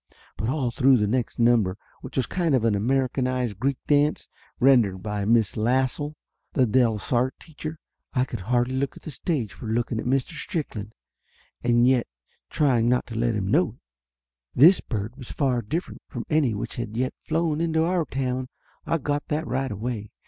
But 0.35 0.49
all 0.49 0.71
through 0.71 0.97
the 0.97 1.05
next 1.05 1.37
number, 1.37 1.77
which 2.01 2.17
was 2.17 2.25
a 2.25 2.29
kind 2.29 2.55
of 2.55 2.65
Americanized 2.65 3.59
Greek 3.59 3.77
dance, 3.85 4.27
rendered 4.59 5.03
by 5.03 5.25
Miss 5.25 5.55
Lassell, 5.55 6.15
the 6.53 6.65
Delsarte 6.65 7.37
teacher, 7.39 7.77
I 8.11 8.25
could 8.25 8.39
hardly 8.39 8.73
look 8.73 8.97
at 8.97 9.03
the 9.03 9.11
fctage 9.11 9.51
for 9.51 9.67
looking 9.67 9.99
at 9.99 10.07
Mr. 10.07 10.29
Strickland, 10.35 10.93
and 11.63 11.85
yet 11.87 12.07
trying 12.49 12.89
not 12.89 13.05
to 13.05 13.15
let 13.15 13.35
him 13.35 13.51
know 13.51 13.73
it. 13.73 13.79
This 14.59 14.79
bird 14.81 15.15
was 15.17 15.29
far 15.29 15.61
different 15.61 16.01
from 16.07 16.25
any 16.31 16.55
which 16.55 16.77
had 16.77 16.93
as 16.93 16.97
yet 16.97 17.13
flown 17.19 17.61
into 17.61 17.83
our 17.85 18.03
town; 18.05 18.47
I 18.87 18.97
got 18.97 19.27
that 19.27 19.45
right 19.45 19.69
away. 19.71 20.09